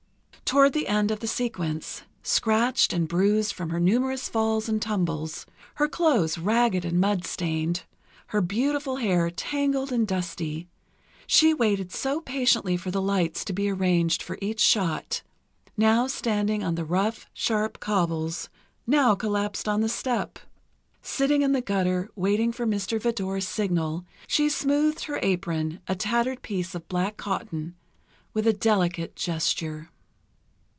[0.51, 5.87] Toward the end of the sequence—scratched and bruised from her numerous falls and tumbles, her
[5.87, 7.83] clothes ragged and mud stained,
[8.27, 10.67] her beautiful hair tangled and dusty,
[11.25, 15.21] she waited so patiently for the lights to be arranged for each shot,
[15.77, 18.49] now standing on the rough, sharp cobbles,
[18.85, 20.37] now collapsed on the step.
[21.01, 22.99] Sitting in the gutter, waiting for Mr.
[22.99, 29.87] Vidor's signal, she smoothed her apron—a tattered piece of black cotton—with a delicate gesture.